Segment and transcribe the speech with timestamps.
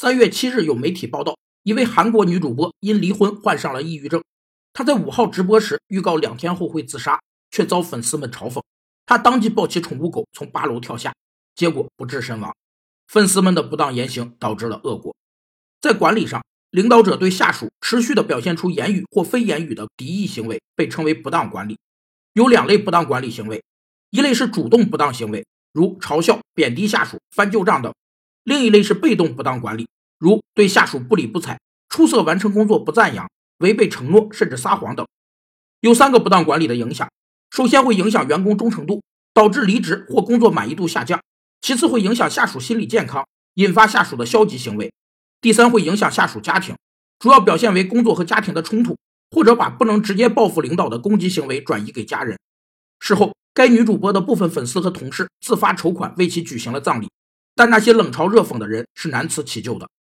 [0.00, 4.24] 三月七日有媒体报道，一位韩国女主播因离婚患上了抑郁症。
[4.72, 8.62] 她在五号直播时预告两天后会自杀，却遭粉丝们嘲讽。
[9.04, 11.12] 她当即抱起宠物狗从八楼跳下，
[11.54, 12.50] 结果不治身亡。
[13.08, 15.14] 粉丝们的不当言行导致了恶果。
[15.82, 21.78] 在管理上，领导者对下属持续的表现出言语或非言语的敌意行为，被称为不当管理。
[22.32, 23.62] 有两类不当管理行为，
[24.08, 25.44] 一类是主动不当行为，
[25.74, 27.92] 如嘲笑、贬低下属、翻旧账等。
[28.44, 29.86] 另一类是被动不当管理，
[30.18, 33.28] 如对下属不理不睬、出色完成工作不赞扬、
[33.58, 35.06] 违背承诺甚至撒谎等。
[35.80, 37.08] 有三个不当管理的影响：
[37.50, 39.02] 首先会影响员工忠诚度，
[39.34, 41.18] 导致离职或工作满意度下降；
[41.60, 44.90] 其次会影响下属心理健康，引发下属的消极行为；
[45.40, 46.76] 第三会影响下属家庭，
[47.18, 48.96] 主要表现为工作和家庭的冲突，
[49.30, 52.38] 或者把不能直接报复领导的攻击行为转移给家人。
[52.98, 57.08] 事后，该女主播的部分粉丝和同事自发筹款为其举行了葬礼。
[57.60, 59.90] 但那些冷嘲热讽的人是难辞其咎的。